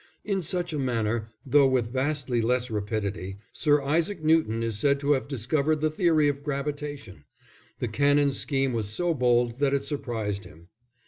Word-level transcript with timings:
In 0.25 0.41
such 0.41 0.73
a 0.73 0.79
manner, 0.79 1.29
though 1.45 1.67
with 1.67 1.93
vastly 1.93 2.41
less 2.41 2.71
rapidity, 2.71 3.37
Sir 3.53 3.83
Isaac 3.83 4.23
Newton 4.23 4.63
is 4.63 4.79
said 4.79 4.99
to 5.01 5.11
have 5.11 5.27
discovered 5.27 5.79
the 5.79 5.91
theory 5.91 6.27
of 6.27 6.41
gravitation. 6.43 7.23
The 7.77 7.87
Canon's 7.87 8.39
scheme 8.39 8.73
was 8.73 8.89
so 8.89 9.13
bold 9.13 9.59
that 9.59 9.75
it 9.75 9.85
surprised 9.85 10.43
him. 10.43 10.69